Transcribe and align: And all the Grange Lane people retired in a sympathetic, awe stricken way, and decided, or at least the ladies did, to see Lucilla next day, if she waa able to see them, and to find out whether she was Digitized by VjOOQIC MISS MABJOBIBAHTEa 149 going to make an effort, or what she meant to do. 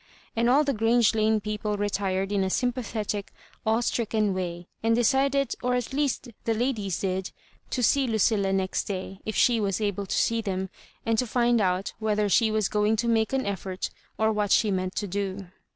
And 0.35 0.49
all 0.49 0.63
the 0.63 0.73
Grange 0.73 1.13
Lane 1.13 1.39
people 1.39 1.77
retired 1.77 2.31
in 2.31 2.43
a 2.43 2.49
sympathetic, 2.49 3.31
awe 3.67 3.81
stricken 3.81 4.33
way, 4.33 4.67
and 4.81 4.95
decided, 4.95 5.53
or 5.61 5.75
at 5.75 5.93
least 5.93 6.29
the 6.45 6.55
ladies 6.55 7.01
did, 7.01 7.29
to 7.69 7.83
see 7.83 8.07
Lucilla 8.07 8.51
next 8.51 8.85
day, 8.85 9.19
if 9.25 9.35
she 9.35 9.61
waa 9.61 9.69
able 9.79 10.07
to 10.07 10.15
see 10.17 10.41
them, 10.41 10.71
and 11.05 11.19
to 11.19 11.27
find 11.27 11.61
out 11.61 11.93
whether 11.99 12.29
she 12.29 12.49
was 12.49 12.67
Digitized 12.67 12.73
by 12.73 12.79
VjOOQIC 12.79 12.81
MISS 12.81 12.81
MABJOBIBAHTEa 12.81 12.81
149 12.81 12.83
going 12.83 12.95
to 12.95 13.07
make 13.09 13.33
an 13.33 13.45
effort, 13.45 13.89
or 14.17 14.31
what 14.33 14.51
she 14.51 14.71
meant 14.71 14.95
to 14.95 15.07
do. 15.07 15.47